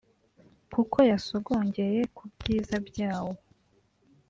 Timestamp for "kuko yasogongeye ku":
0.73-2.23